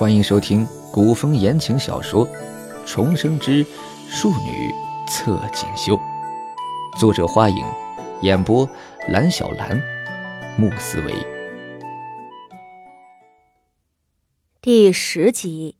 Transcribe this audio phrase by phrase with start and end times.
[0.00, 2.26] 欢迎收听古风言情小说
[2.86, 3.62] 《重生之
[4.08, 4.74] 庶女
[5.06, 5.94] 侧锦绣》，
[6.98, 7.62] 作者：花影，
[8.22, 8.66] 演播：
[9.08, 9.78] 蓝小兰、
[10.56, 11.14] 穆思维。
[14.62, 15.76] 第十集。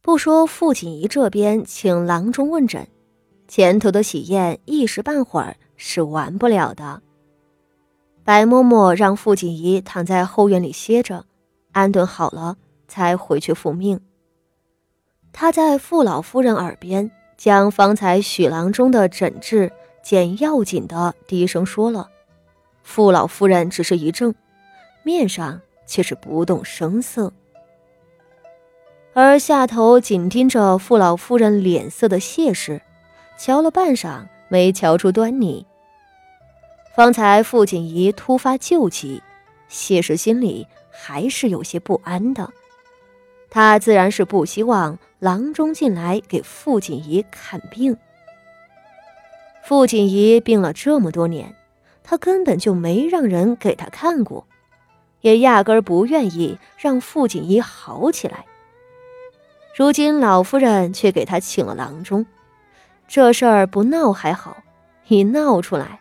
[0.00, 2.86] 不说傅锦仪这边请郎中问诊，
[3.48, 7.02] 前头的喜宴一时半会儿是完不了的。
[8.22, 11.24] 白嬷嬷让傅锦仪躺在后院里歇着，
[11.72, 12.56] 安顿好了。
[12.88, 14.00] 才回去复命。
[15.32, 19.70] 他在傅老夫人耳边将方才许郎中的诊治
[20.02, 22.08] 简要紧的低声说了，
[22.82, 24.34] 傅老夫人只是一怔，
[25.04, 27.32] 面上却是不动声色。
[29.12, 32.80] 而下头紧盯着傅老夫人脸色的谢氏，
[33.36, 35.66] 瞧了半晌没瞧出端倪。
[36.96, 39.22] 方才傅锦仪突发救急，
[39.68, 42.50] 谢氏心里还是有些不安的。
[43.50, 47.96] 他自然是不希望郎中进来给傅锦仪看病。
[49.64, 51.54] 傅锦仪病了这么多年，
[52.02, 54.46] 他根本就没让人给他看过，
[55.20, 58.44] 也压根儿不愿意让傅锦仪好起来。
[59.74, 62.26] 如今老夫人却给他请了郎中，
[63.06, 64.58] 这事儿不闹还好，
[65.06, 66.00] 一闹出来，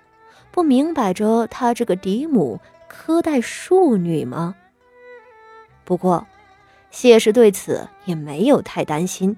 [0.52, 2.59] 不明摆着他这个嫡母
[2.91, 4.55] 苛待庶女吗？
[5.86, 6.27] 不过。
[6.99, 9.37] 谢氏对此也没有太担心。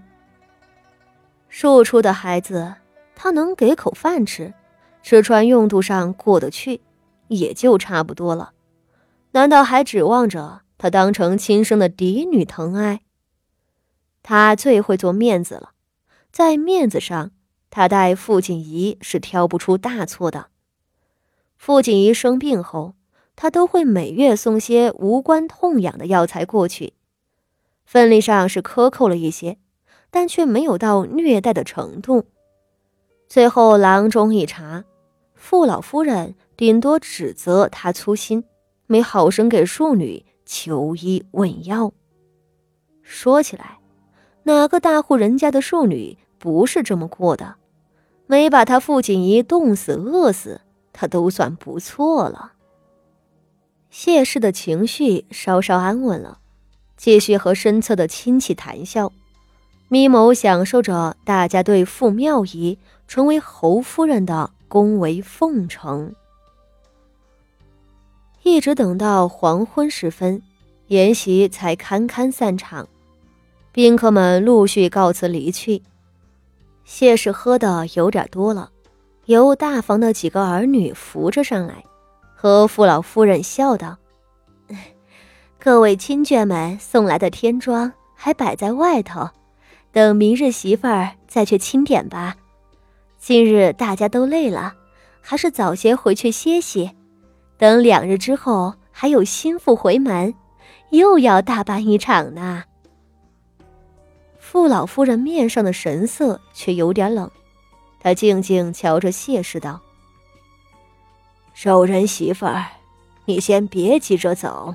[1.50, 2.76] 庶出的孩子，
[3.16, 4.54] 他能给口饭吃，
[5.04, 6.80] 吃穿用度上过得去，
[7.28, 8.54] 也就差不多了。
[9.32, 13.02] 难道还指望着他当成亲生的嫡女疼爱？
[14.24, 15.72] 他最会做面子了，
[16.32, 17.32] 在面子上，
[17.70, 20.46] 他待傅锦仪是挑不出大错的。
[21.58, 22.94] 傅锦仪生病后，
[23.36, 26.94] 他都会每月送些无关痛痒的药材过去。
[27.92, 29.58] 分量上是克扣了一些，
[30.12, 32.26] 但却没有到虐待的程度。
[33.28, 34.84] 最后郎中一查，
[35.34, 38.44] 傅老夫人顶多指责他粗心，
[38.86, 41.92] 没好生给庶女求医问药。
[43.02, 43.80] 说起来，
[44.44, 47.56] 哪个大户人家的庶女不是这么过的？
[48.28, 50.62] 没把他傅锦仪冻死饿死，
[50.94, 52.52] 他都算不错了。
[53.90, 56.38] 谢氏的情绪稍稍安稳了。
[57.00, 59.14] 继续和身侧的亲戚谈笑，
[59.88, 62.78] 咪某享受着大家对傅妙仪
[63.08, 66.14] 成为侯夫人的恭维奉承。
[68.44, 70.42] 一直等到黄昏时分，
[70.88, 72.86] 宴席才堪堪散场，
[73.72, 75.82] 宾客们陆续告辞离去。
[76.84, 78.72] 谢氏喝的有点多了，
[79.24, 81.86] 由大房的几个儿女扶着上来，
[82.36, 83.99] 和傅老夫人笑道。
[85.62, 89.30] 各位亲眷们送来的天装还摆在外头，
[89.92, 92.38] 等明日媳妇儿再去清点吧。
[93.18, 94.74] 今日大家都累了，
[95.20, 96.92] 还是早些回去歇息。
[97.58, 100.34] 等两日之后还有心腹回门，
[100.92, 102.64] 又要大办一场呢。
[104.38, 107.30] 傅老夫人面上的神色却有点冷，
[108.00, 109.82] 她静静瞧着谢氏道
[111.54, 112.66] ：“守人媳妇儿，
[113.26, 114.74] 你先别急着走。”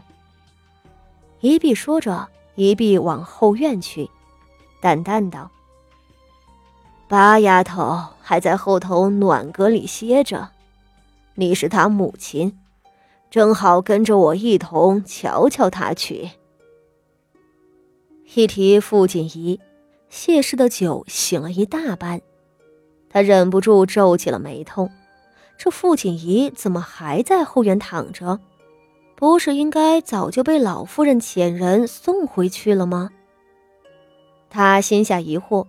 [1.45, 4.09] 一碧说着，一碧往后院去，
[4.81, 5.51] 淡淡道
[7.07, 10.49] ：“八丫头还在后头暖阁里歇着，
[11.35, 12.59] 你是她母亲，
[13.31, 16.31] 正好跟着我一同瞧瞧她去。”
[18.35, 19.61] 一提傅锦仪，
[20.09, 22.23] 谢氏的酒醒了一大半，
[23.11, 24.89] 他忍不住皱起了眉头：
[25.59, 28.41] 这傅锦仪怎么还在后院躺着？
[29.25, 33.09] 不是应该早就被老夫人遣人送回去了吗？
[34.51, 35.67] 他心下疑惑。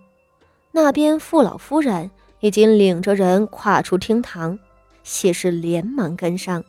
[0.73, 2.11] 那边傅老夫人
[2.41, 4.59] 已经领着人跨出厅堂，
[5.03, 6.61] 谢氏连忙跟上。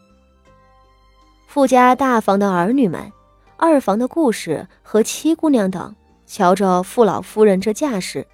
[1.49, 3.11] 傅家大房的儿女们、
[3.57, 5.93] 二房的顾氏和七姑娘等，
[6.25, 8.25] 瞧着傅老夫人这架势，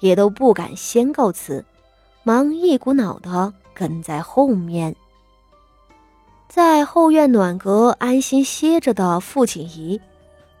[0.00, 1.64] 也都不敢先告辞，
[2.22, 4.94] 忙一股脑的跟在后面。
[6.48, 10.00] 在后院暖阁安心歇着的傅锦仪，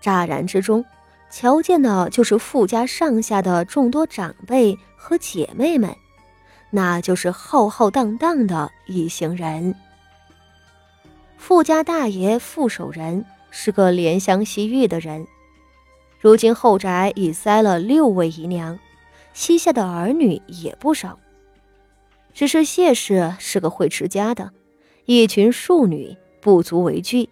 [0.00, 0.84] 乍然之中，
[1.30, 5.94] 瞧见的就是傅家上下的众多长辈和姐妹们，
[6.70, 9.74] 那就是浩浩荡荡的一行人。
[11.36, 15.24] 傅家大爷傅守仁是个怜香惜玉的人，
[16.18, 18.76] 如今后宅已塞了六位姨娘，
[19.32, 21.20] 膝下的儿女也不少，
[22.32, 24.50] 只是谢氏是个会持家的。
[25.06, 27.28] 一群庶女不足为惧，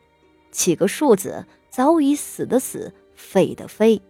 [0.51, 4.01] 几个庶子早已死的死，废的废。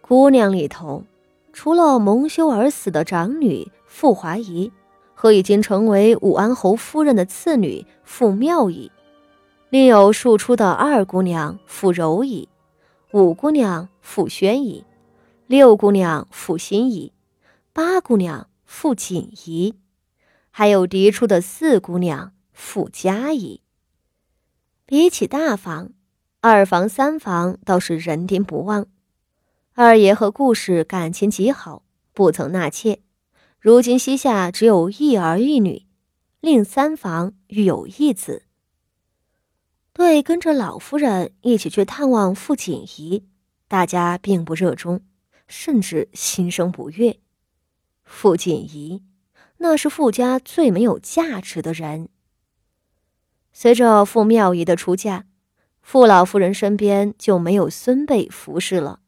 [0.00, 1.04] 姑娘里头，
[1.52, 4.70] 除了蒙羞而死的长女傅华仪
[5.14, 8.90] 和已经成为武安侯夫人的次女傅妙仪，
[9.70, 12.48] 另有庶出的二姑娘傅柔仪、
[13.12, 14.84] 五姑娘傅宣仪、
[15.46, 17.12] 六姑娘傅心仪、
[17.72, 19.74] 八姑娘傅锦仪，
[20.52, 23.62] 还有嫡出的四姑娘傅佳仪。
[24.86, 25.92] 比起大房，
[26.40, 28.86] 二房、三房倒是人丁不旺。
[29.72, 31.82] 二爷和顾氏感情极好，
[32.12, 33.00] 不曾纳妾。
[33.58, 35.86] 如今膝下只有一儿一女，
[36.40, 38.42] 另三房育有一子。
[39.94, 43.26] 对跟着老夫人一起去探望傅锦仪，
[43.68, 45.02] 大家并不热衷，
[45.48, 47.18] 甚至心生不悦。
[48.04, 49.02] 傅锦仪，
[49.62, 52.08] 那是傅家最没有价值的人。
[53.52, 55.26] 随着傅妙仪的出嫁，
[55.82, 58.98] 傅老夫人身边就没有孙辈服侍了。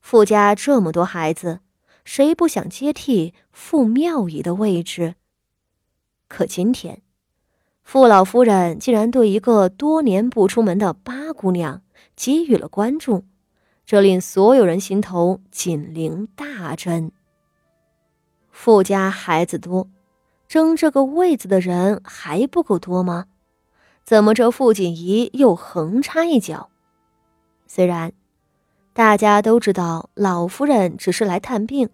[0.00, 1.58] 傅家这么多孩子，
[2.04, 5.16] 谁不想接替傅妙仪的位置？
[6.28, 7.02] 可今天，
[7.82, 11.82] 傅老夫人竟然对一个多年不出门的八姑娘
[12.14, 13.24] 给予了关注，
[13.84, 17.10] 这令所有人心头警铃大震。
[18.56, 19.88] 傅家孩子多，
[20.46, 23.26] 争这个位子的人还不够多吗？
[24.04, 26.70] 怎么这傅锦仪又横插一脚？
[27.66, 28.12] 虽然。
[28.92, 31.90] 大家都知道，老夫人只是来探病，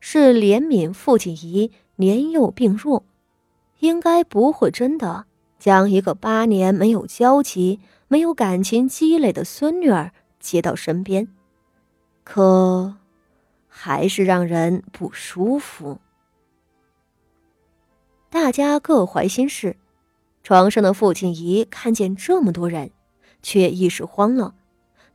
[0.00, 3.04] 是怜悯傅锦仪年幼病弱，
[3.78, 5.24] 应该不会真的
[5.58, 11.26] 将一个八年没有交集、没有感情积累的孙女儿接到身边。
[12.22, 12.96] 可，
[13.74, 15.98] 还是让人不舒服。
[18.28, 19.76] 大家各怀心事，
[20.42, 22.90] 床上的傅锦仪看见这么多人，
[23.42, 24.54] 却一时慌了。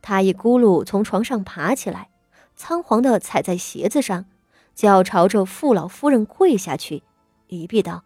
[0.02, 2.10] 他一咕噜从床上爬起来，
[2.56, 4.24] 仓皇的踩在鞋子上，
[4.74, 7.04] 脚朝着傅老夫人跪下去，
[7.46, 8.02] 一闭道：“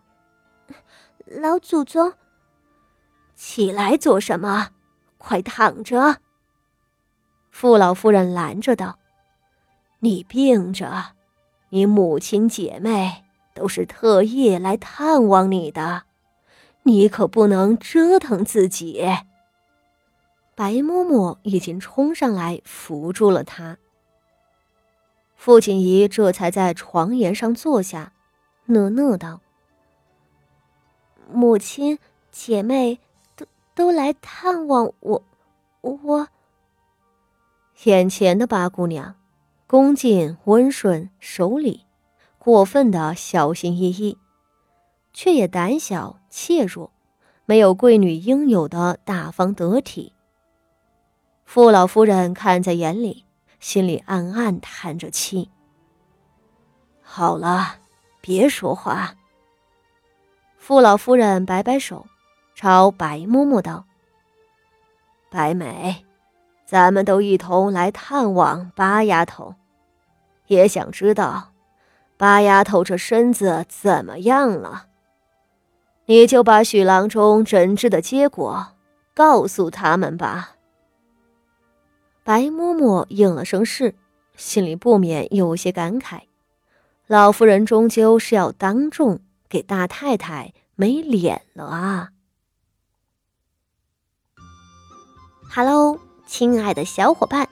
[1.25, 2.13] 老祖宗，
[3.35, 4.69] 起来做什么？
[5.17, 6.19] 快躺着。”
[7.51, 8.99] 傅老夫人拦着道
[10.05, 11.13] ：“你病着，
[11.69, 13.23] 你母亲姐妹
[13.55, 16.03] 都是特意来探望你的，
[16.83, 19.07] 你可不能折腾自己。”
[20.57, 23.79] 白嬷嬷已经冲上来扶住了他。
[25.37, 28.13] 傅锦仪这才在床沿上坐下，
[28.67, 29.41] 讷讷道
[31.33, 32.01] ：“母亲、
[32.33, 32.99] 姐妹
[33.37, 35.23] 都都来探望我，
[35.81, 36.29] 我……”
[37.85, 39.15] 眼前的八姑娘，
[39.73, 41.87] 恭敬、温顺、守礼，
[42.39, 44.19] 过分的小心翼翼，
[45.15, 46.93] 却也胆小怯弱，
[47.47, 50.13] 没有贵女应有的大方得体。
[51.47, 53.25] 傅老夫人看在眼里，
[53.61, 55.49] 心里暗暗叹着气。
[57.01, 57.77] 好了，
[58.21, 59.15] 别说话。
[60.59, 62.05] 傅老夫人摆摆手，
[62.55, 63.87] 朝白嬷嬷道
[65.33, 66.05] ：“白美，
[66.67, 69.55] 咱们都一同来探望八丫头，
[70.53, 71.53] 也想知道
[72.17, 74.87] 八丫头这身子怎么样了。
[76.07, 78.69] 你就把许郎中诊治的结果
[79.15, 80.57] 告诉他们吧。”
[82.23, 83.97] 白嬷嬷应了声是，
[84.37, 86.21] 心里不免有些感慨：
[87.09, 92.11] 老夫人终究是要当众给大太太没脸了啊
[95.53, 97.49] ！Hello，亲爱的小伙伴，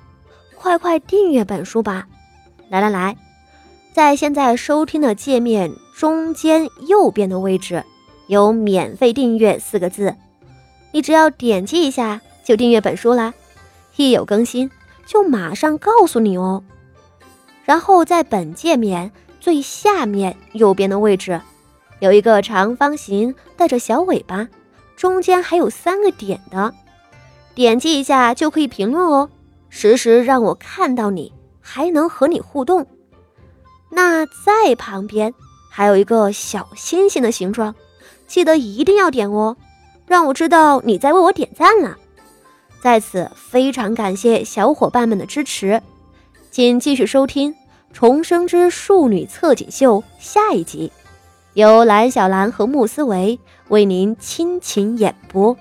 [0.57, 2.07] 快快订阅本书吧！
[2.71, 3.17] 来来来，
[3.93, 7.83] 在现在收听的界面中间右边的位置
[8.29, 10.15] 有“免费订阅”四个字，
[10.93, 13.35] 你只要点击一下就订阅本书啦。
[13.97, 14.71] 一有更新，
[15.05, 16.62] 就马上告诉你哦。
[17.65, 19.11] 然后在本界面
[19.41, 21.41] 最下面右边的位置，
[21.99, 24.47] 有一个长方形带着小尾巴，
[24.95, 26.73] 中间还有三个点的，
[27.53, 29.29] 点击一下就可以评论哦，
[29.69, 32.87] 实时让我看到你，还能和你互动。
[33.90, 35.35] 那在旁边
[35.71, 37.75] 还有一个小星星的形状，
[38.26, 39.57] 记得一定要点哦，
[40.07, 41.97] 让我知道你在为我点赞了。
[42.81, 45.83] 在此非常感谢小伙伴们的支持，
[46.50, 47.52] 请继续收听
[47.93, 50.90] 《重生之庶女侧锦绣》下一集，
[51.55, 53.38] 由蓝小兰和穆思维
[53.69, 55.57] 为您倾情演播。